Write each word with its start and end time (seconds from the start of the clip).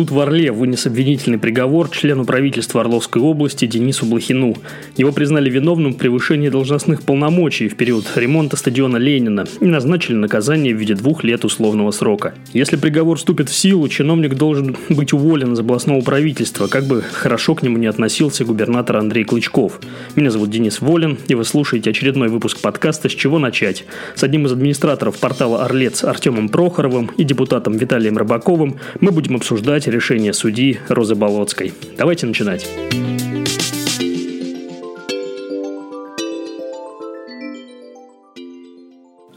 Суд 0.00 0.12
в 0.12 0.20
Орле 0.20 0.50
вынес 0.50 0.86
обвинительный 0.86 1.36
приговор 1.36 1.90
члену 1.90 2.24
правительства 2.24 2.80
Орловской 2.80 3.20
области 3.20 3.66
Денису 3.66 4.06
Блохину. 4.06 4.56
Его 4.96 5.12
признали 5.12 5.50
виновным 5.50 5.92
в 5.92 5.98
превышении 5.98 6.48
должностных 6.48 7.02
полномочий 7.02 7.68
в 7.68 7.76
период 7.76 8.06
ремонта 8.16 8.56
стадиона 8.56 8.96
Ленина 8.96 9.44
и 9.60 9.66
назначили 9.66 10.14
наказание 10.14 10.74
в 10.74 10.78
виде 10.78 10.94
двух 10.94 11.22
лет 11.22 11.44
условного 11.44 11.90
срока. 11.90 12.32
Если 12.54 12.76
приговор 12.76 13.18
вступит 13.18 13.50
в 13.50 13.54
силу, 13.54 13.86
чиновник 13.88 14.36
должен 14.36 14.74
быть 14.88 15.12
уволен 15.12 15.52
из 15.52 15.60
областного 15.60 16.00
правительства, 16.00 16.66
как 16.66 16.84
бы 16.84 17.02
хорошо 17.02 17.54
к 17.54 17.62
нему 17.62 17.76
не 17.76 17.86
относился 17.86 18.46
губернатор 18.46 18.96
Андрей 18.96 19.24
Клычков. 19.24 19.80
Меня 20.16 20.30
зовут 20.30 20.48
Денис 20.48 20.80
Волин, 20.80 21.18
и 21.28 21.34
вы 21.34 21.44
слушаете 21.44 21.90
очередной 21.90 22.28
выпуск 22.28 22.62
подкаста 22.62 23.10
«С 23.10 23.12
чего 23.12 23.38
начать?» 23.38 23.84
с 24.14 24.24
одним 24.24 24.46
из 24.46 24.52
администраторов 24.52 25.18
портала 25.18 25.62
«Орлец» 25.62 26.04
Артемом 26.04 26.48
Прохоровым 26.48 27.10
и 27.18 27.24
депутатом 27.24 27.76
Виталием 27.76 28.16
Рыбаковым 28.16 28.76
мы 29.00 29.10
будем 29.10 29.36
обсуждать 29.36 29.89
решение 29.90 30.32
судьи 30.32 30.78
Розы 30.88 31.14
Болоцкой. 31.14 31.72
Давайте 31.96 32.26
начинать. 32.26 32.66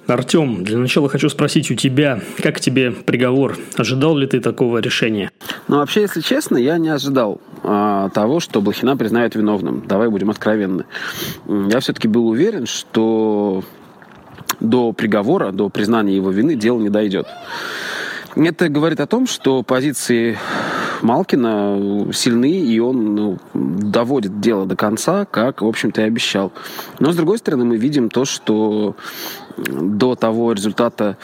Артем, 0.05 0.63
для 0.63 0.77
начала 0.77 1.09
хочу 1.09 1.29
спросить 1.29 1.71
у 1.71 1.75
тебя, 1.75 2.21
как 2.41 2.59
тебе 2.59 2.91
приговор? 2.91 3.57
Ожидал 3.77 4.15
ли 4.15 4.27
ты 4.27 4.39
такого 4.41 4.77
решения? 4.77 5.31
Ну, 5.67 5.77
вообще, 5.77 6.01
если 6.01 6.21
честно, 6.21 6.57
я 6.57 6.77
не 6.77 6.89
ожидал 6.89 7.41
а, 7.63 8.09
того, 8.09 8.39
что 8.39 8.61
Блохина 8.61 8.95
признают 8.97 9.35
виновным. 9.35 9.83
Давай 9.87 10.09
будем 10.09 10.29
откровенны. 10.29 10.85
Я 11.47 11.79
все-таки 11.79 12.07
был 12.07 12.27
уверен, 12.27 12.65
что 12.67 13.63
до 14.59 14.91
приговора, 14.91 15.51
до 15.51 15.69
признания 15.69 16.15
его 16.15 16.31
вины 16.31 16.55
дело 16.55 16.79
не 16.79 16.89
дойдет. 16.89 17.27
Это 18.35 18.69
говорит 18.69 18.99
о 18.99 19.07
том, 19.07 19.27
что 19.27 19.63
позиции 19.63 20.37
Малкина 21.01 22.11
сильны, 22.13 22.51
и 22.51 22.79
он 22.79 23.15
ну, 23.15 23.37
доводит 23.53 24.39
дело 24.39 24.65
до 24.65 24.75
конца, 24.75 25.25
как, 25.25 25.61
в 25.61 25.67
общем-то, 25.67 26.01
и 26.01 26.05
обещал. 26.05 26.51
Но, 26.99 27.11
с 27.11 27.15
другой 27.15 27.37
стороны, 27.37 27.65
мы 27.65 27.77
видим 27.77 28.09
то, 28.09 28.25
что 28.25 28.95
до 29.57 30.15
того 30.15 30.53
результата 30.53 31.17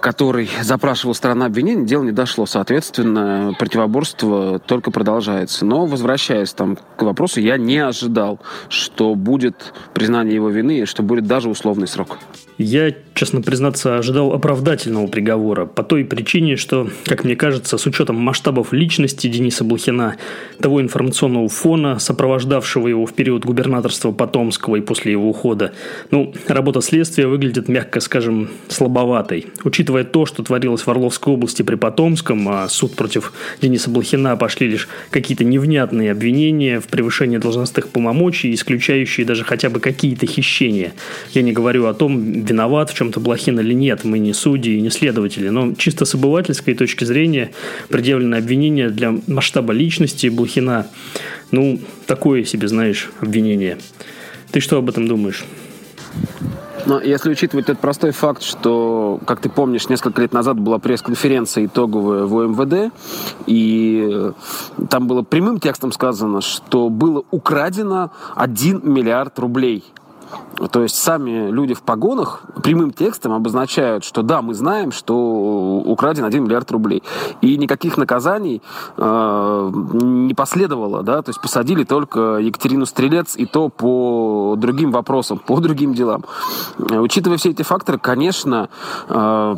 который 0.00 0.48
запрашивал 0.62 1.14
сторона 1.14 1.44
обвинения, 1.46 1.84
дело 1.84 2.02
не 2.04 2.12
дошло. 2.12 2.46
Соответственно, 2.46 3.52
противоборство 3.58 4.58
только 4.58 4.90
продолжается. 4.90 5.66
Но, 5.66 5.84
возвращаясь 5.84 6.54
там 6.54 6.78
к 6.96 7.02
вопросу, 7.02 7.40
я 7.40 7.58
не 7.58 7.78
ожидал, 7.78 8.40
что 8.70 9.14
будет 9.14 9.74
признание 9.92 10.34
его 10.34 10.48
вины 10.48 10.78
и 10.78 10.84
что 10.86 11.02
будет 11.02 11.26
даже 11.26 11.50
условный 11.50 11.86
срок. 11.86 12.18
Я, 12.62 12.94
честно 13.14 13.40
признаться, 13.40 13.96
ожидал 13.96 14.34
оправдательного 14.34 15.06
приговора 15.06 15.64
по 15.64 15.82
той 15.82 16.04
причине, 16.04 16.56
что, 16.56 16.90
как 17.06 17.24
мне 17.24 17.34
кажется, 17.34 17.78
с 17.78 17.86
учетом 17.86 18.16
масштабов 18.16 18.74
личности 18.74 19.28
Дениса 19.28 19.64
Блохина, 19.64 20.16
того 20.60 20.82
информационного 20.82 21.48
фона, 21.48 21.98
сопровождавшего 21.98 22.86
его 22.86 23.06
в 23.06 23.14
период 23.14 23.46
губернаторства 23.46 24.12
Потомского 24.12 24.76
и 24.76 24.82
после 24.82 25.12
его 25.12 25.30
ухода, 25.30 25.72
ну, 26.10 26.34
работа 26.48 26.82
следствия 26.82 27.26
выглядит, 27.28 27.68
мягко 27.68 27.98
скажем, 28.00 28.50
слабоватой. 28.68 29.46
Учитывая 29.64 30.04
то, 30.04 30.26
что 30.26 30.42
творилось 30.42 30.82
в 30.82 30.88
Орловской 30.90 31.32
области 31.32 31.62
при 31.62 31.76
Потомском, 31.76 32.46
а 32.46 32.68
суд 32.68 32.94
против 32.94 33.32
Дениса 33.62 33.88
Блохина 33.88 34.36
пошли 34.36 34.68
лишь 34.68 34.86
какие-то 35.08 35.44
невнятные 35.44 36.12
обвинения 36.12 36.78
в 36.78 36.88
превышении 36.88 37.38
должностных 37.38 37.88
полномочий, 37.88 38.52
исключающие 38.52 39.24
даже 39.24 39.44
хотя 39.44 39.70
бы 39.70 39.80
какие-то 39.80 40.26
хищения. 40.26 40.92
Я 41.32 41.40
не 41.40 41.52
говорю 41.52 41.86
о 41.86 41.94
том, 41.94 42.49
виноват 42.50 42.90
в 42.90 42.94
чем-то 42.94 43.20
Блохин 43.20 43.58
или 43.60 43.72
нет. 43.72 44.04
Мы 44.04 44.18
не 44.18 44.32
судьи 44.32 44.76
и 44.76 44.80
не 44.80 44.90
следователи. 44.90 45.48
Но 45.48 45.74
чисто 45.74 46.04
с 46.04 46.14
обывательской 46.14 46.74
точки 46.74 47.04
зрения 47.04 47.52
предъявлено 47.88 48.36
обвинение 48.36 48.90
для 48.90 49.14
масштаба 49.26 49.72
личности 49.72 50.26
Блохина. 50.28 50.86
Ну, 51.50 51.80
такое 52.06 52.44
себе, 52.44 52.68
знаешь, 52.68 53.10
обвинение. 53.20 53.78
Ты 54.50 54.60
что 54.60 54.78
об 54.78 54.88
этом 54.88 55.06
думаешь? 55.06 55.44
Но 56.86 57.00
если 57.00 57.30
учитывать 57.30 57.66
тот 57.66 57.78
простой 57.78 58.10
факт, 58.10 58.42
что, 58.42 59.20
как 59.26 59.40
ты 59.40 59.48
помнишь, 59.48 59.88
несколько 59.88 60.22
лет 60.22 60.32
назад 60.32 60.58
была 60.58 60.78
пресс-конференция 60.78 61.66
итоговая 61.66 62.24
в 62.24 62.36
ОМВД, 62.36 62.92
и 63.46 64.32
там 64.88 65.06
было 65.06 65.22
прямым 65.22 65.60
текстом 65.60 65.92
сказано, 65.92 66.40
что 66.40 66.88
было 66.88 67.22
украдено 67.30 68.10
1 68.34 68.80
миллиард 68.84 69.38
рублей– 69.38 69.84
то 70.70 70.82
есть 70.82 70.96
сами 70.96 71.50
люди 71.50 71.74
в 71.74 71.82
погонах 71.82 72.42
прямым 72.62 72.92
текстом 72.92 73.32
обозначают, 73.32 74.04
что 74.04 74.22
да, 74.22 74.42
мы 74.42 74.54
знаем, 74.54 74.92
что 74.92 75.16
украден 75.84 76.24
1 76.24 76.44
миллиард 76.44 76.70
рублей. 76.70 77.02
И 77.40 77.56
никаких 77.56 77.96
наказаний 77.96 78.62
э, 78.96 79.70
не 79.72 80.34
последовало, 80.34 81.02
да, 81.02 81.22
то 81.22 81.30
есть 81.30 81.40
посадили 81.40 81.84
только 81.84 82.36
Екатерину 82.38 82.86
Стрелец 82.86 83.36
и 83.36 83.46
то 83.46 83.68
по 83.68 84.54
другим 84.56 84.90
вопросам, 84.90 85.38
по 85.38 85.60
другим 85.60 85.94
делам. 85.94 86.24
Учитывая 86.78 87.38
все 87.38 87.50
эти 87.50 87.62
факторы, 87.62 87.98
конечно, 87.98 88.68
э, 89.08 89.54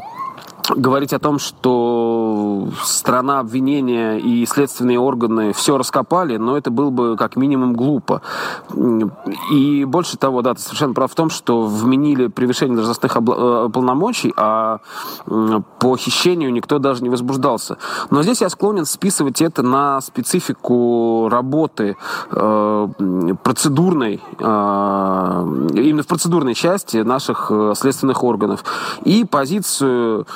говорить 0.71 1.13
о 1.13 1.19
том, 1.19 1.39
что 1.39 2.69
страна 2.85 3.41
обвинения 3.41 4.19
и 4.19 4.47
следственные 4.47 4.99
органы 4.99 5.53
все 5.53 5.79
раскопали, 5.79 6.37
но 6.37 6.57
это 6.57 6.71
было 6.71 6.91
бы 6.91 7.17
как 7.17 7.37
минимум 7.37 7.75
глупо. 7.75 8.23
И 9.51 9.85
больше 9.85 10.17
того, 10.17 10.43
да, 10.43 10.55
ты 10.55 10.61
совершенно 10.61 10.95
прав 10.95 11.11
в 11.11 11.15
том, 11.15 11.31
что 11.31 11.63
вменили 11.63 12.29
превышение 12.29 12.77
должностных 12.77 13.17
э, 13.17 13.69
полномочий, 13.73 14.33
а 14.37 14.79
по 15.79 15.97
хищению 15.97 16.53
никто 16.53 16.79
даже 16.79 17.03
не 17.03 17.11
возбуждался. 17.11 17.79
Но 18.11 18.23
здесь 18.23 18.41
я 18.41 18.49
склонен 18.49 18.85
списывать 18.85 19.43
это 19.43 19.63
на 19.63 20.01
специфику 20.01 21.29
работы 21.31 21.97
э, 22.31 22.89
процедурной, 23.43 24.21
э, 24.39 24.45
именно 25.75 26.03
в 26.03 26.07
процедурной 26.07 26.55
части 26.55 26.99
наших 26.99 27.51
следственных 27.75 28.23
органов 28.25 28.65
и 29.05 29.25
позицию 29.25 30.27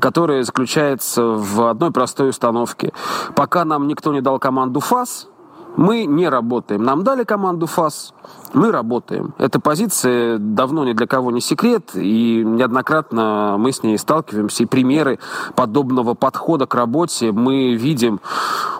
которая 0.00 0.42
заключается 0.42 1.22
в 1.22 1.68
одной 1.68 1.90
простой 1.90 2.30
установке. 2.30 2.92
Пока 3.34 3.64
нам 3.64 3.86
никто 3.88 4.12
не 4.12 4.20
дал 4.20 4.38
команду 4.38 4.80
ФАС, 4.80 5.28
мы 5.76 6.06
не 6.06 6.28
работаем. 6.28 6.82
Нам 6.82 7.04
дали 7.04 7.24
команду 7.24 7.66
ФАС, 7.66 8.14
мы 8.56 8.72
работаем. 8.72 9.34
Эта 9.38 9.60
позиция 9.60 10.38
давно 10.38 10.84
ни 10.84 10.94
для 10.94 11.06
кого 11.06 11.30
не 11.30 11.40
секрет, 11.40 11.90
и 11.94 12.42
неоднократно 12.44 13.56
мы 13.58 13.70
с 13.70 13.82
ней 13.82 13.98
сталкиваемся, 13.98 14.62
и 14.62 14.66
примеры 14.66 15.18
подобного 15.54 16.14
подхода 16.14 16.66
к 16.66 16.74
работе 16.74 17.32
мы 17.32 17.74
видим 17.74 18.20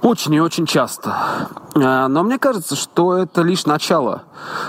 очень 0.03 0.35
и 0.35 0.41
очень 0.41 0.67
часто. 0.67 1.15
А, 1.75 2.09
но 2.09 2.23
мне 2.23 2.39
кажется, 2.39 2.75
что 2.75 3.19
это 3.19 3.43
лишь 3.43 3.67
начало, 3.67 4.23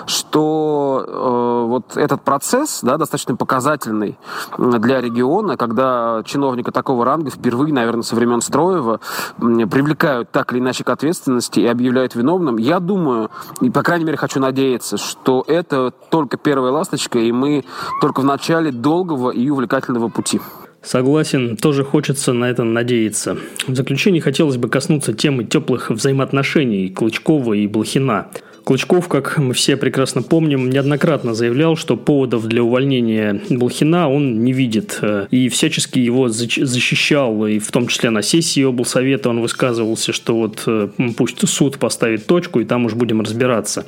что 0.06 1.06
э, 1.08 1.68
вот 1.68 1.96
этот 1.96 2.22
процесс, 2.22 2.80
да, 2.82 2.98
достаточно 2.98 3.36
показательный 3.36 4.18
для 4.58 5.00
региона, 5.00 5.56
когда 5.56 6.22
чиновника 6.26 6.72
такого 6.72 7.06
ранга 7.06 7.32
впервые, 7.32 7.74
наверное, 7.74 8.04
со 8.04 8.16
времен 8.16 8.42
Строева 8.42 9.00
привлекают 9.38 10.32
так 10.32 10.52
или 10.52 10.60
иначе 10.60 10.84
к 10.84 10.90
ответственности 10.90 11.62
и 11.62 11.66
объявляют 11.66 12.16
виновным, 12.16 12.58
я 12.58 12.80
думаю, 12.80 13.32
и 13.62 13.70
по 13.70 13.84
крайней 13.84 14.06
мере 14.06 14.18
хочу 14.18 14.40
надеяться, 14.40 14.97
что 14.98 15.44
это 15.48 15.92
только 15.92 16.38
первая 16.38 16.72
ласточка, 16.72 17.20
и 17.20 17.32
мы 17.32 17.64
только 18.02 18.22
в 18.22 18.26
начале 18.26 18.72
долгого 18.72 19.32
и 19.32 19.50
увлекательного 19.50 20.10
пути. 20.10 20.40
Согласен, 20.82 21.58
тоже 21.58 21.84
хочется 21.84 22.34
на 22.34 22.46
это 22.46 22.64
надеяться. 22.64 23.38
В 23.68 23.76
заключение 23.76 24.22
хотелось 24.22 24.58
бы 24.58 24.70
коснуться 24.70 25.14
темы 25.14 25.44
теплых 25.44 25.90
взаимоотношений 25.90 26.90
Клычкова 26.90 27.54
и 27.54 27.68
Блохина. 27.68 28.28
Клычков, 28.64 29.08
как 29.08 29.38
мы 29.38 29.54
все 29.54 29.78
прекрасно 29.78 30.22
помним, 30.22 30.70
неоднократно 30.70 31.34
заявлял, 31.34 31.78
что 31.78 31.96
поводов 31.96 32.48
для 32.48 32.64
увольнения 32.64 33.42
Блохина 33.50 34.10
он 34.10 34.44
не 34.44 34.52
видит. 34.52 35.00
Э, 35.02 35.28
и 35.32 35.48
всячески 35.48 36.00
его 36.00 36.28
защищал, 36.28 37.48
и 37.48 37.60
в 37.60 37.72
том 37.72 37.88
числе 37.88 38.10
на 38.10 38.22
сессии 38.22 38.64
облсовета 38.64 39.30
он 39.30 39.40
высказывался, 39.40 40.12
что 40.12 40.36
вот 40.36 40.64
э, 40.68 40.90
пусть 41.16 41.48
суд 41.48 41.78
поставит 41.78 42.28
точку, 42.28 42.60
и 42.60 42.66
там 42.66 42.86
уж 42.86 42.94
будем 42.94 43.22
разбираться. 43.22 43.86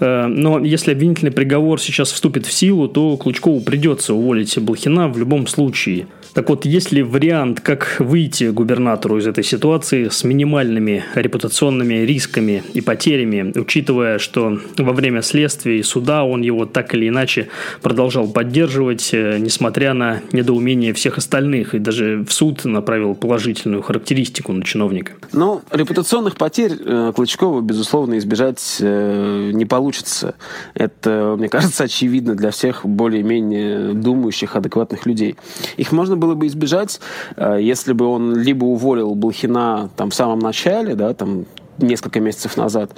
Э, 0.00 0.26
но 0.26 0.58
если 0.58 0.92
обвинительный 0.92 1.32
приговор 1.32 1.80
сейчас 1.80 2.10
вступит 2.10 2.46
в 2.46 2.52
силу, 2.52 2.88
то 2.88 3.16
Клычкову 3.16 3.60
придется 3.60 4.14
уволить 4.14 4.58
Блохина 4.58 5.08
в 5.08 5.18
любом 5.18 5.46
случае– 5.46 6.06
так 6.34 6.48
вот, 6.48 6.64
есть 6.64 6.92
ли 6.92 7.02
вариант, 7.02 7.60
как 7.60 7.96
выйти 7.98 8.44
губернатору 8.44 9.18
из 9.18 9.26
этой 9.26 9.42
ситуации 9.42 10.08
с 10.08 10.22
минимальными 10.22 11.04
репутационными 11.14 11.94
рисками 11.94 12.62
и 12.72 12.80
потерями, 12.80 13.52
учитывая, 13.58 14.18
что 14.18 14.58
во 14.78 14.92
время 14.92 15.22
следствия 15.22 15.78
и 15.78 15.82
суда 15.82 16.24
он 16.24 16.42
его 16.42 16.66
так 16.66 16.94
или 16.94 17.08
иначе 17.08 17.48
продолжал 17.82 18.28
поддерживать, 18.28 19.10
э, 19.12 19.38
несмотря 19.38 19.94
на 19.94 20.20
недоумение 20.32 20.92
всех 20.92 21.18
остальных, 21.18 21.74
и 21.74 21.78
даже 21.78 22.24
в 22.28 22.32
суд 22.32 22.64
направил 22.64 23.14
положительную 23.14 23.82
характеристику 23.82 24.52
на 24.52 24.64
чиновника? 24.64 25.12
Ну, 25.32 25.62
репутационных 25.72 26.36
потерь 26.36 26.76
э, 26.78 27.12
Клычкова, 27.14 27.60
безусловно, 27.60 28.18
избежать 28.18 28.76
не 28.80 29.64
получится 29.64 29.89
получится. 29.90 30.34
Это, 30.74 31.34
мне 31.36 31.48
кажется, 31.48 31.84
очевидно 31.84 32.34
для 32.34 32.50
всех 32.50 32.86
более-менее 32.86 33.94
думающих, 33.94 34.56
адекватных 34.56 35.06
людей. 35.06 35.36
Их 35.76 35.92
можно 35.92 36.16
было 36.16 36.34
бы 36.34 36.46
избежать, 36.46 37.00
э, 37.36 37.58
если 37.60 37.92
бы 37.92 38.06
он 38.06 38.36
либо 38.36 38.64
уволил 38.64 39.14
Блохина 39.14 39.90
там 39.96 40.10
в 40.10 40.14
самом 40.14 40.38
начале, 40.38 40.94
да, 40.94 41.12
там 41.14 41.46
несколько 41.78 42.20
месяцев 42.20 42.56
назад, 42.56 42.92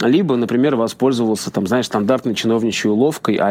либо, 0.00 0.36
например, 0.36 0.76
воспользовался, 0.76 1.50
там, 1.50 1.66
знаешь, 1.66 1.86
стандартной 1.86 2.34
чиновничьей 2.34 2.92
уловкой 2.92 3.36
а 3.36 3.50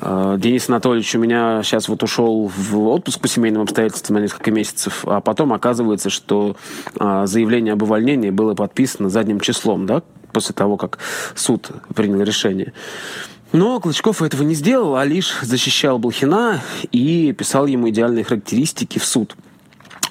Денис 0.00 0.68
Анатольевич 0.68 1.14
у 1.14 1.18
меня 1.18 1.62
сейчас 1.62 1.88
вот 1.88 2.02
ушел 2.02 2.50
в 2.54 2.78
отпуск 2.88 3.20
по 3.20 3.28
семейным 3.28 3.62
обстоятельствам 3.62 4.18
на 4.18 4.22
несколько 4.22 4.50
месяцев, 4.50 5.04
а 5.06 5.20
потом 5.20 5.54
оказывается, 5.54 6.10
что 6.10 6.56
а, 6.98 7.26
заявление 7.26 7.72
об 7.72 7.82
увольнении 7.82 8.30
было 8.30 8.54
подписано 8.54 9.08
задним 9.08 9.40
числом, 9.40 9.86
да, 9.86 10.02
после 10.32 10.54
того, 10.54 10.76
как 10.76 10.98
суд 11.34 11.70
принял 11.94 12.20
решение. 12.20 12.74
Но 13.52 13.80
Клычков 13.80 14.20
этого 14.20 14.42
не 14.42 14.54
сделал, 14.54 14.96
а 14.96 15.04
лишь 15.04 15.38
защищал 15.40 15.98
Блохина 15.98 16.60
и 16.92 17.32
писал 17.32 17.66
ему 17.66 17.88
идеальные 17.88 18.24
характеристики 18.24 18.98
в 18.98 19.04
суд 19.04 19.34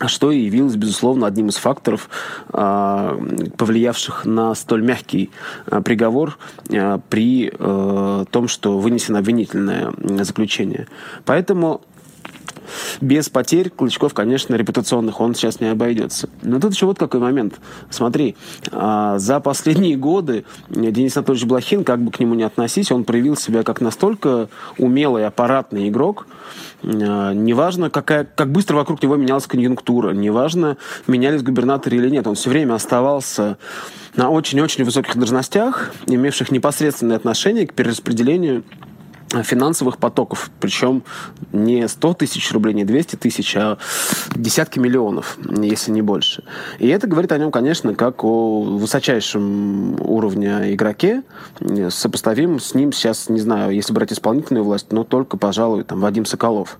что 0.07 0.31
и 0.31 0.39
явилось, 0.39 0.75
безусловно, 0.75 1.27
одним 1.27 1.49
из 1.49 1.55
факторов, 1.55 2.09
а, 2.49 3.17
повлиявших 3.57 4.25
на 4.25 4.53
столь 4.55 4.83
мягкий 4.83 5.31
а, 5.67 5.81
приговор 5.81 6.37
а, 6.69 6.99
при 7.09 7.49
том, 7.49 8.47
что 8.47 8.77
вынесено 8.77 9.19
обвинительное 9.19 9.93
заключение. 10.23 10.87
Поэтому 11.25 11.81
без 13.01 13.29
потерь 13.29 13.69
Клычков, 13.69 14.13
конечно, 14.13 14.55
репутационных 14.55 15.19
он 15.21 15.35
сейчас 15.35 15.59
не 15.59 15.67
обойдется. 15.67 16.29
Но 16.41 16.59
тут 16.59 16.73
еще 16.73 16.85
вот 16.85 16.97
какой 16.97 17.19
момент. 17.19 17.55
Смотри, 17.89 18.35
а, 18.71 19.17
за 19.19 19.39
последние 19.39 19.95
годы 19.95 20.45
Денис 20.69 21.15
Анатольевич 21.17 21.47
Блохин, 21.47 21.83
как 21.83 22.01
бы 22.01 22.11
к 22.11 22.19
нему 22.19 22.35
ни 22.35 22.43
относись, 22.43 22.91
он 22.91 23.03
проявил 23.03 23.35
себя 23.35 23.63
как 23.63 23.81
настолько 23.81 24.49
умелый 24.77 25.25
аппаратный 25.25 25.89
игрок, 25.89 26.27
а, 26.83 27.33
неважно, 27.33 27.89
какая, 27.89 28.25
как 28.25 28.51
быстро 28.51 28.75
вокруг 28.75 29.01
него 29.01 29.15
менялась 29.15 29.47
конъюнктура, 29.47 30.11
неважно, 30.11 30.77
менялись 31.07 31.43
губернаторы 31.43 31.97
или 31.97 32.09
нет, 32.09 32.27
он 32.27 32.35
все 32.35 32.49
время 32.49 32.75
оставался 32.75 33.57
на 34.15 34.29
очень-очень 34.29 34.83
высоких 34.83 35.17
должностях, 35.17 35.91
имевших 36.07 36.51
непосредственное 36.51 37.17
отношение 37.17 37.67
к 37.67 37.73
перераспределению 37.73 38.63
финансовых 39.43 39.97
потоков, 39.97 40.49
причем 40.59 41.03
не 41.51 41.87
100 41.87 42.13
тысяч 42.15 42.51
рублей, 42.51 42.73
не 42.73 42.85
200 42.85 43.15
тысяч, 43.15 43.55
а 43.55 43.77
десятки 44.35 44.79
миллионов, 44.79 45.37
если 45.61 45.91
не 45.91 46.01
больше. 46.01 46.43
И 46.79 46.87
это 46.87 47.07
говорит 47.07 47.31
о 47.31 47.37
нем, 47.37 47.51
конечно, 47.51 47.95
как 47.95 48.23
о 48.23 48.61
высочайшем 48.61 49.99
уровне 50.01 50.73
игроке, 50.73 51.23
сопоставим 51.89 52.59
с 52.59 52.73
ним 52.73 52.91
сейчас, 52.91 53.29
не 53.29 53.39
знаю, 53.39 53.73
если 53.73 53.93
брать 53.93 54.13
исполнительную 54.13 54.63
власть, 54.63 54.91
но 54.91 55.03
только, 55.03 55.37
пожалуй, 55.37 55.83
там, 55.83 55.99
Вадим 55.99 56.25
Соколов. 56.25 56.77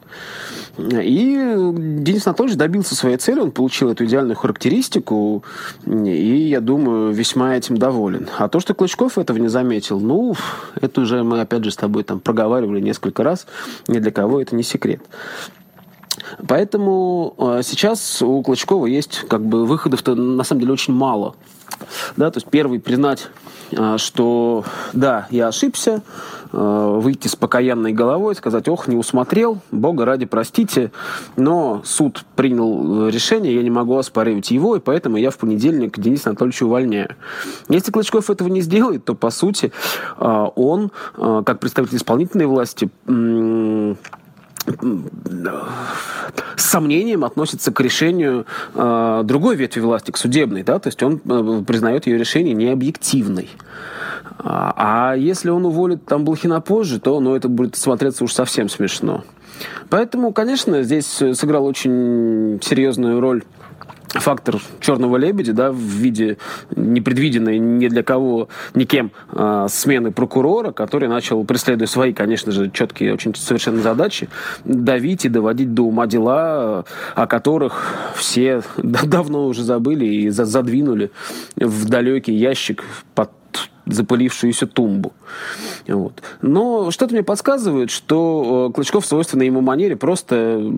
И 0.77 1.55
Денис 1.73 2.27
Анатольевич 2.27 2.57
добился 2.57 2.95
своей 2.95 3.17
цели, 3.17 3.39
он 3.39 3.51
получил 3.51 3.89
эту 3.89 4.05
идеальную 4.05 4.35
характеристику, 4.35 5.43
и, 5.85 6.49
я 6.49 6.59
думаю, 6.59 7.13
весьма 7.13 7.55
этим 7.55 7.77
доволен. 7.77 8.27
А 8.37 8.49
то, 8.49 8.59
что 8.59 8.73
Клычков 8.73 9.17
этого 9.17 9.37
не 9.37 9.47
заметил, 9.47 9.99
ну, 9.99 10.35
это 10.79 11.01
уже 11.01 11.23
мы, 11.23 11.39
опять 11.39 11.63
же, 11.63 11.71
с 11.71 11.77
тобой 11.77 12.03
там 12.03 12.19
проговаривали 12.19 12.81
несколько 12.81 13.23
раз, 13.23 13.47
ни 13.87 13.99
для 13.99 14.11
кого 14.11 14.41
это 14.41 14.55
не 14.55 14.63
секрет. 14.63 15.01
Поэтому 16.47 17.35
э, 17.37 17.61
сейчас 17.63 18.21
у 18.21 18.41
Клычкова 18.41 18.85
есть 18.87 19.25
как 19.27 19.45
бы 19.45 19.65
выходов-то 19.65 20.15
на 20.15 20.43
самом 20.43 20.61
деле 20.61 20.73
очень 20.73 20.93
мало. 20.93 21.35
Да, 22.17 22.31
то 22.31 22.37
есть 22.37 22.47
первый 22.49 22.79
признать, 22.79 23.27
что 23.97 24.63
да, 24.93 25.27
я 25.31 25.47
ошибся, 25.47 26.01
э, 26.51 26.99
выйти 27.01 27.27
с 27.27 27.35
покаянной 27.35 27.93
головой, 27.93 28.35
сказать, 28.35 28.67
ох, 28.67 28.87
не 28.87 28.95
усмотрел, 28.95 29.59
Бога 29.71 30.05
ради, 30.05 30.25
простите, 30.25 30.91
но 31.35 31.81
суд 31.83 32.23
принял 32.35 33.07
решение, 33.07 33.55
я 33.55 33.63
не 33.63 33.69
могу 33.69 33.97
оспаривать 33.97 34.51
его, 34.51 34.75
и 34.75 34.79
поэтому 34.79 35.17
я 35.17 35.31
в 35.31 35.37
понедельник 35.37 35.99
Дениса 35.99 36.29
Анатольевича 36.29 36.63
увольняю. 36.63 37.15
Если 37.69 37.91
Клычков 37.91 38.29
этого 38.29 38.47
не 38.47 38.61
сделает, 38.61 39.05
то, 39.05 39.15
по 39.15 39.29
сути, 39.29 39.71
он, 40.17 40.91
как 41.15 41.59
представитель 41.59 41.97
исполнительной 41.97 42.45
власти, 42.45 42.89
с 46.55 46.65
сомнением 46.65 47.23
относится 47.23 47.71
к 47.71 47.79
решению 47.79 48.45
э, 48.73 49.21
другой 49.23 49.55
ветви 49.55 49.79
власти, 49.79 50.11
к 50.11 50.17
судебной, 50.17 50.63
да, 50.63 50.79
то 50.79 50.87
есть 50.87 51.01
он 51.03 51.21
э, 51.23 51.63
признает 51.65 52.07
ее 52.07 52.17
решение 52.17 52.53
необъективной. 52.53 53.49
А, 54.39 55.11
а 55.11 55.15
если 55.15 55.49
он 55.49 55.65
уволит 55.65 56.05
там 56.05 56.25
Блохина 56.25 56.61
позже, 56.61 56.99
то 56.99 57.19
ну, 57.19 57.35
это 57.35 57.47
будет 57.47 57.75
смотреться 57.75 58.23
уж 58.23 58.33
совсем 58.33 58.69
смешно. 58.69 59.23
Поэтому, 59.89 60.33
конечно, 60.33 60.83
здесь 60.83 61.07
сыграл 61.07 61.65
очень 61.65 62.59
серьезную 62.61 63.19
роль 63.19 63.43
фактор 64.15 64.61
черного 64.79 65.17
лебедя, 65.17 65.53
да, 65.53 65.71
в 65.71 65.77
виде 65.77 66.37
непредвиденной 66.75 67.59
ни 67.59 67.87
для 67.87 68.03
кого, 68.03 68.49
никем 68.73 69.11
э, 69.31 69.67
смены 69.69 70.11
прокурора, 70.11 70.71
который 70.71 71.09
начал, 71.09 71.43
преследуя 71.43 71.87
свои, 71.87 72.13
конечно 72.13 72.51
же, 72.51 72.71
четкие, 72.71 73.13
очень 73.13 73.35
совершенно 73.35 73.81
задачи, 73.81 74.29
давить 74.63 75.25
и 75.25 75.29
доводить 75.29 75.73
до 75.73 75.83
ума 75.83 76.07
дела, 76.07 76.85
о 77.15 77.27
которых 77.27 77.93
все 78.15 78.61
давно 78.77 79.45
уже 79.45 79.63
забыли 79.63 80.05
и 80.05 80.29
задвинули 80.29 81.11
в 81.55 81.87
далекий 81.87 82.33
ящик 82.33 82.83
под 83.13 83.31
запылившуюся 83.85 84.67
тумбу. 84.67 85.13
Вот. 85.87 86.21
Но 86.41 86.91
что-то 86.91 87.13
мне 87.13 87.23
подсказывает, 87.23 87.91
что 87.91 88.69
э, 88.69 88.73
Клычков 88.73 89.05
в 89.05 89.07
свойственной 89.07 89.45
ему 89.45 89.61
манере 89.61 89.95
просто 89.95 90.71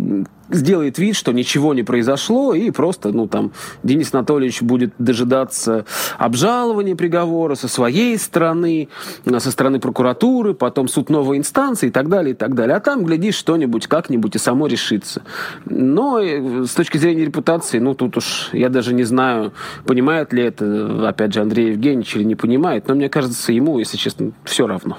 сделает 0.50 0.98
вид, 0.98 1.16
что 1.16 1.32
ничего 1.32 1.74
не 1.74 1.84
произошло, 1.84 2.54
и 2.54 2.72
просто, 2.72 3.12
ну, 3.12 3.28
там, 3.28 3.52
Денис 3.84 4.14
Анатольевич 4.14 4.62
будет 4.62 4.94
дожидаться 4.98 5.86
обжалования 6.18 6.96
приговора 6.96 7.56
со 7.56 7.68
своей 7.68 8.18
стороны, 8.18 8.90
э, 9.26 9.40
со 9.40 9.52
стороны 9.52 9.80
прокуратуры, 9.80 10.54
потом 10.54 10.88
суд 10.88 11.10
новой 11.10 11.38
инстанции 11.38 11.88
и 11.88 11.92
так 11.92 12.10
далее, 12.10 12.34
и 12.34 12.36
так 12.36 12.56
далее. 12.56 12.76
А 12.76 12.80
там, 12.80 13.06
глядишь, 13.06 13.36
что-нибудь 13.36 13.88
как-нибудь 13.88 14.36
и 14.36 14.40
само 14.40 14.68
решится. 14.68 15.22
Но 15.66 16.20
э, 16.20 16.66
с 16.66 16.74
точки 16.74 16.98
зрения 16.98 17.26
репутации, 17.26 17.80
ну, 17.80 17.94
тут 17.94 18.18
уж 18.18 18.50
я 18.54 18.70
даже 18.70 18.94
не 18.94 19.04
знаю, 19.04 19.54
понимает 19.86 20.34
ли 20.34 20.44
это, 20.44 21.08
опять 21.08 21.34
же, 21.34 21.42
Андрей 21.42 21.72
Евгеньевич 21.72 22.16
или 22.16 22.24
не 22.24 22.36
понимает, 22.36 22.88
но 22.88 22.96
мне 22.98 23.10
кажется, 23.10 23.54
ему, 23.54 23.80
если 23.80 23.98
честно, 23.98 24.34
все 24.44 24.68
равно. 24.68 24.98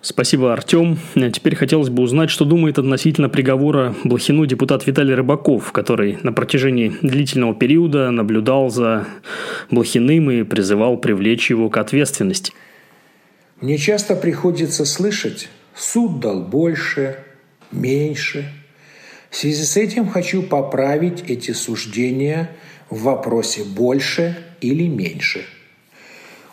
Спасибо, 0.00 0.52
Артем. 0.52 0.98
Теперь 1.14 1.54
хотелось 1.54 1.88
бы 1.88 2.02
узнать, 2.02 2.28
что 2.28 2.44
думает 2.44 2.76
относительно 2.76 3.28
приговора 3.28 3.94
Блохину 4.02 4.46
депутат 4.46 4.84
Виталий 4.84 5.14
Рыбаков, 5.14 5.70
который 5.70 6.18
на 6.24 6.32
протяжении 6.32 6.92
длительного 7.02 7.54
периода 7.54 8.10
наблюдал 8.10 8.68
за 8.68 9.06
Блохиным 9.70 10.28
и 10.32 10.42
призывал 10.42 10.96
привлечь 10.96 11.50
его 11.50 11.70
к 11.70 11.76
ответственности. 11.76 12.52
Мне 13.60 13.78
часто 13.78 14.16
приходится 14.16 14.84
слышать, 14.84 15.48
суд 15.72 16.18
дал 16.18 16.42
больше, 16.42 17.18
меньше. 17.70 18.50
В 19.30 19.36
связи 19.36 19.62
с 19.62 19.76
этим 19.76 20.08
хочу 20.08 20.42
поправить 20.42 21.22
эти 21.28 21.52
суждения 21.52 22.50
в 22.90 23.02
вопросе 23.02 23.62
«больше» 23.62 24.36
или 24.60 24.88
«меньше». 24.88 25.44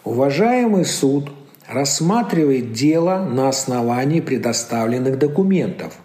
Уважаемый 0.09 0.85
суд 0.85 1.29
рассматривает 1.67 2.71
дело 2.71 3.19
на 3.31 3.47
основании 3.47 4.21
предоставленных 4.21 5.19
документов. 5.19 5.99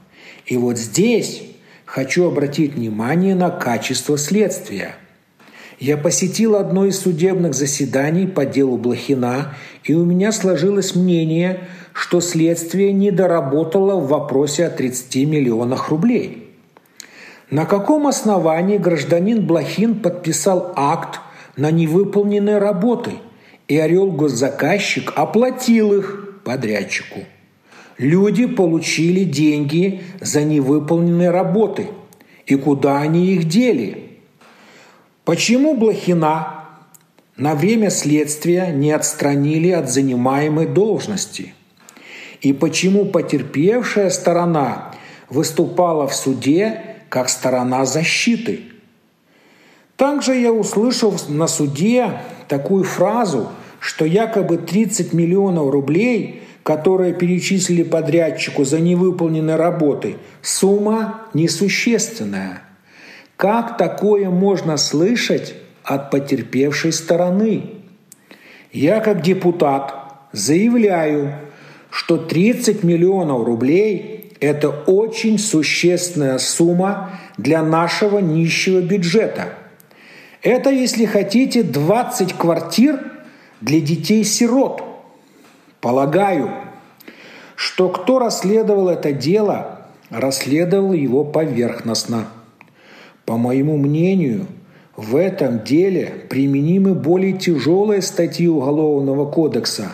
И 0.44 0.58
вот 0.58 0.76
здесь 0.76 1.42
хочу 1.86 2.26
обратить 2.26 2.74
внимание 2.74 3.34
на 3.34 3.48
качество 3.48 4.18
следствия. 4.18 4.96
Я 5.80 5.96
посетил 5.96 6.56
одно 6.56 6.84
из 6.84 6.98
судебных 6.98 7.54
заседаний 7.54 8.26
по 8.26 8.44
делу 8.44 8.76
Блохина, 8.76 9.54
и 9.84 9.94
у 9.94 10.04
меня 10.04 10.32
сложилось 10.32 10.94
мнение, 10.94 11.60
что 11.94 12.20
следствие 12.20 12.92
не 12.92 13.10
доработало 13.10 13.98
в 13.98 14.08
вопросе 14.08 14.66
о 14.66 14.70
30 14.70 15.14
миллионах 15.26 15.88
рублей. 15.88 16.54
На 17.50 17.64
каком 17.64 18.06
основании 18.06 18.76
гражданин 18.76 19.46
Блохин 19.46 19.94
подписал 19.94 20.74
акт 20.76 21.20
на 21.56 21.70
невыполненные 21.70 22.58
работы– 22.58 23.12
и 23.74 23.78
орел-госзаказчик 23.78 25.12
оплатил 25.16 25.98
их 25.98 26.38
подрядчику. 26.44 27.24
Люди 27.98 28.46
получили 28.46 29.24
деньги 29.24 30.04
за 30.20 30.44
невыполненные 30.44 31.30
работы. 31.30 31.88
И 32.46 32.54
куда 32.54 33.00
они 33.00 33.34
их 33.34 33.48
дели? 33.48 34.20
Почему 35.24 35.74
Блохина 35.76 36.66
на 37.36 37.56
время 37.56 37.90
следствия 37.90 38.68
не 38.68 38.92
отстранили 38.92 39.70
от 39.70 39.90
занимаемой 39.90 40.66
должности? 40.68 41.52
И 42.42 42.52
почему 42.52 43.06
потерпевшая 43.06 44.10
сторона 44.10 44.92
выступала 45.28 46.06
в 46.06 46.14
суде 46.14 46.80
как 47.08 47.28
сторона 47.28 47.86
защиты? 47.86 48.60
Также 49.96 50.36
я 50.36 50.52
услышал 50.52 51.12
на 51.28 51.48
суде 51.48 52.20
такую 52.46 52.84
фразу, 52.84 53.48
что 53.84 54.06
якобы 54.06 54.56
30 54.56 55.12
миллионов 55.12 55.70
рублей, 55.70 56.42
которые 56.62 57.12
перечислили 57.12 57.82
подрядчику 57.82 58.64
за 58.64 58.80
невыполненные 58.80 59.56
работы, 59.56 60.16
сумма 60.40 61.26
несущественная. 61.34 62.62
Как 63.36 63.76
такое 63.76 64.30
можно 64.30 64.78
слышать 64.78 65.54
от 65.82 66.10
потерпевшей 66.10 66.92
стороны? 66.92 67.72
Я 68.72 69.00
как 69.00 69.20
депутат 69.20 69.94
заявляю, 70.32 71.34
что 71.90 72.16
30 72.16 72.84
миллионов 72.84 73.44
рублей– 73.44 74.32
это 74.40 74.70
очень 74.70 75.38
существенная 75.38 76.38
сумма 76.38 77.20
для 77.36 77.62
нашего 77.62 78.18
нищего 78.18 78.80
бюджета. 78.80 79.50
Это, 80.40 80.70
если 80.70 81.04
хотите, 81.04 81.62
20 81.62 82.32
квартир 82.32 83.13
для 83.64 83.80
детей-сирот. 83.80 84.82
Полагаю, 85.80 86.50
что 87.56 87.88
кто 87.88 88.18
расследовал 88.18 88.88
это 88.88 89.12
дело, 89.12 89.80
расследовал 90.10 90.92
его 90.92 91.24
поверхностно. 91.24 92.28
По 93.24 93.36
моему 93.36 93.76
мнению– 93.76 94.46
в 94.96 95.16
этом 95.16 95.64
деле 95.64 96.26
применимы 96.28 96.94
более 96.94 97.32
тяжелые 97.32 98.00
статьи 98.00 98.46
Уголовного 98.46 99.28
кодекса 99.28 99.92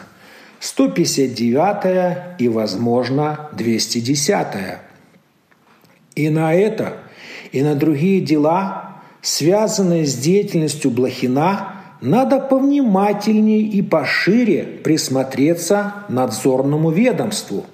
159 0.60 2.38
и, 2.38 2.48
возможно, 2.48 3.48
210. 3.54 4.46
И 6.16 6.28
на 6.28 6.52
это, 6.54 6.98
и 7.50 7.62
на 7.62 7.74
другие 7.76 8.20
дела, 8.20 9.00
связанные 9.22 10.04
с 10.04 10.14
деятельностью 10.16 10.90
Блохина, 10.90 11.69
надо 12.00 12.40
повнимательнее 12.40 13.62
и 13.62 13.82
пошире 13.82 14.62
присмотреться 14.84 15.94
надзорному 16.08 16.90
ведомству. 16.90 17.64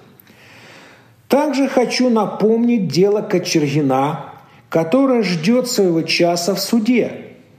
Также 1.27 1.67
хочу 1.67 2.09
напомнить 2.09 2.87
дело 2.87 3.21
Кочергина 3.21 4.27
которая 4.69 5.23
ждет 5.23 5.69
своего 5.69 6.01
часа 6.01 6.53
в 6.55 6.59
суде. 6.59 7.11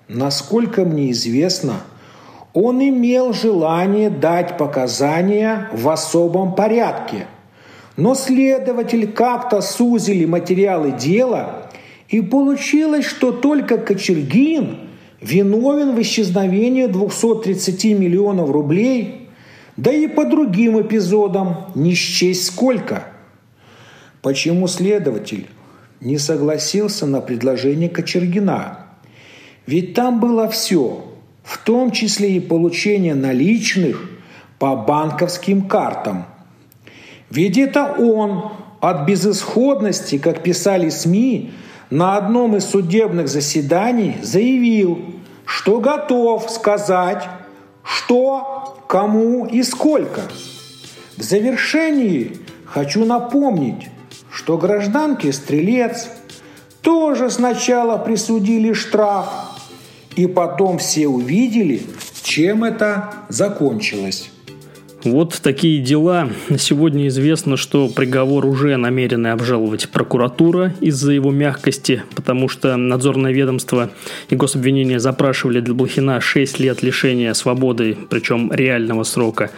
Насколько 0.09 0.85
мне 0.85 1.11
известно, 1.13 1.75
он 2.53 2.81
имел 2.83 3.33
желание 3.33 4.11
дать 4.11 4.57
показания 4.57 5.69
в 5.73 5.89
особом 5.89 6.55
порядке. 6.55 7.27
Но 7.97 8.15
следователь 8.15 9.11
как-то 9.11 9.61
сузили 9.61 10.25
материалы 10.25 10.93
дела, 10.93 11.71
и 12.09 12.21
получилось, 12.21 13.05
что 13.05 13.33
только 13.33 13.77
Кочергин 13.77 14.79
виновен 15.21 15.95
в 15.95 16.03
исчезновении 16.03 16.87
230 16.87 17.85
миллионов 17.99 18.51
рублей, 18.51 19.29
да 19.77 19.93
и 19.93 20.07
по 20.07 20.25
другим 20.25 20.81
эпизодам 20.81 21.67
не 21.75 21.95
счесть 21.95 22.47
сколько. 22.47 23.05
Почему 24.23 24.67
следователь 24.67 25.47
не 26.01 26.19
согласился 26.19 27.07
на 27.07 27.21
предложение 27.21 27.89
Кочергина. 27.89 28.87
Ведь 29.67 29.95
там 29.95 30.21
было 30.21 30.49
все, 30.49 31.05
в 31.43 31.59
том 31.59 31.91
числе 31.91 32.37
и 32.37 32.41
получение 32.41 33.15
наличных 33.15 34.09
по 34.59 34.77
банковским 34.77 35.69
картам. 35.69 36.27
Ведь 37.31 37.59
это 37.59 37.95
он 37.99 38.53
от 38.81 39.07
безысходности, 39.07 40.19
как 40.19 40.43
писали 40.43 40.89
СМИ, 40.89 41.51
на 41.91 42.17
одном 42.17 42.57
из 42.57 42.65
судебных 42.65 43.29
заседаний 43.29 44.17
заявил, 44.23 44.99
что 45.45 45.81
готов 45.81 46.51
сказать, 46.51 47.27
что, 47.83 48.79
кому 48.89 49.47
и 49.47 49.63
сколько. 49.63 50.23
В 51.17 51.23
завершении 51.23 52.39
хочу 52.67 53.05
напомнить, 53.05 53.89
что 54.31 54.59
гражданке 54.59 55.33
Стрелец 55.33 56.09
тоже 56.83 57.31
сначала 57.31 57.97
присудили 57.97 58.73
штраф, 58.73 59.29
и 60.17 60.27
потом 60.27 60.79
все 60.79 61.09
увидели, 61.09 61.83
чем 62.29 62.65
это 62.65 63.15
закончилось. 63.29 64.31
Вот 65.05 65.39
такие 65.43 65.81
дела. 65.81 66.29
Сегодня 66.59 67.07
известно, 67.07 67.57
что 67.57 67.89
приговор 67.89 68.45
уже 68.47 68.77
намерены 68.77 69.29
обжаловать 69.29 69.89
прокуратура 69.91 70.75
из-за 70.81 71.13
его 71.13 71.31
мягкости, 71.31 72.03
потому 72.17 72.49
что 72.49 72.77
надзорное 72.77 73.33
ведомство 73.33 73.91
и 74.29 74.35
гособвинение 74.35 74.99
запрашивали 74.99 75.61
для 75.61 75.75
Блохина 75.75 76.21
6 76.21 76.59
лет 76.59 76.83
лишения 76.83 77.33
свободы, 77.35 77.97
причем 78.11 78.51
реального 78.53 79.05
срока. 79.05 79.53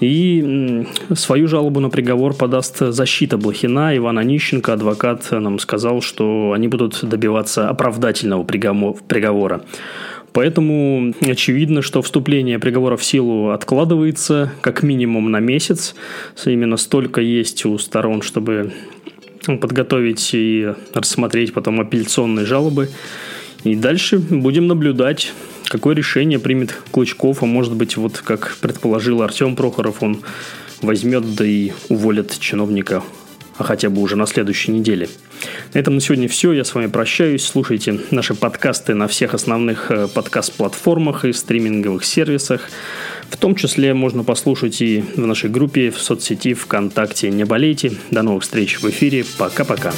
И 0.00 0.86
свою 1.14 1.48
жалобу 1.48 1.80
на 1.80 1.90
приговор 1.90 2.34
подаст 2.34 2.78
защита 2.78 3.36
Блохина. 3.36 3.96
Иван 3.96 4.18
Онищенко, 4.18 4.72
адвокат, 4.72 5.30
нам 5.30 5.58
сказал, 5.58 6.00
что 6.02 6.52
они 6.52 6.68
будут 6.68 6.98
добиваться 7.02 7.68
оправдательного 7.68 8.42
приговора. 8.44 9.62
Поэтому 10.32 11.12
очевидно, 11.20 11.82
что 11.82 12.00
вступление 12.00 12.58
приговора 12.58 12.96
в 12.96 13.04
силу 13.04 13.50
откладывается 13.50 14.50
как 14.62 14.82
минимум 14.82 15.30
на 15.30 15.40
месяц. 15.40 15.94
Именно 16.44 16.78
столько 16.78 17.20
есть 17.20 17.64
у 17.66 17.76
сторон, 17.78 18.22
чтобы 18.22 18.72
подготовить 19.44 20.30
и 20.32 20.72
рассмотреть 20.94 21.52
потом 21.52 21.80
апелляционные 21.80 22.46
жалобы. 22.46 22.88
И 23.64 23.76
дальше 23.76 24.18
будем 24.18 24.66
наблюдать, 24.66 25.32
какое 25.66 25.94
решение 25.94 26.38
примет 26.38 26.74
Клычков, 26.90 27.42
а 27.42 27.46
может 27.46 27.74
быть, 27.74 27.96
вот 27.96 28.18
как 28.18 28.56
предположил 28.60 29.22
Артем 29.22 29.54
Прохоров, 29.54 30.02
он 30.02 30.22
возьмет 30.80 31.34
да 31.34 31.46
и 31.46 31.70
уволит 31.88 32.38
чиновника, 32.38 33.04
а 33.56 33.64
хотя 33.64 33.88
бы 33.88 34.02
уже 34.02 34.16
на 34.16 34.26
следующей 34.26 34.72
неделе. 34.72 35.08
На 35.74 35.78
этом 35.78 35.94
на 35.94 36.00
сегодня 36.00 36.28
все. 36.28 36.52
Я 36.52 36.64
с 36.64 36.74
вами 36.74 36.86
прощаюсь. 36.86 37.44
Слушайте 37.44 38.00
наши 38.10 38.34
подкасты 38.34 38.94
на 38.94 39.08
всех 39.08 39.34
основных 39.34 39.90
э, 39.90 40.08
подкаст-платформах 40.08 41.24
и 41.24 41.32
стриминговых 41.32 42.04
сервисах. 42.04 42.68
В 43.28 43.36
том 43.36 43.54
числе 43.54 43.94
можно 43.94 44.24
послушать 44.24 44.80
и 44.82 45.04
в 45.16 45.26
нашей 45.26 45.50
группе 45.50 45.90
в 45.90 46.00
соцсети 46.00 46.54
ВКонтакте. 46.54 47.30
Не 47.30 47.44
болейте. 47.44 47.92
До 48.10 48.22
новых 48.22 48.42
встреч 48.42 48.80
в 48.80 48.88
эфире. 48.88 49.24
Пока-пока. 49.38 49.92